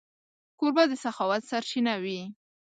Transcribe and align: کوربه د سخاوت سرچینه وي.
کوربه 0.59 0.83
د 0.89 0.91
سخاوت 1.03 1.41
سرچینه 1.49 1.93
وي. 2.03 2.21